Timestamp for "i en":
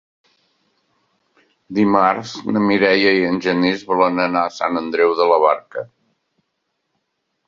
3.17-3.37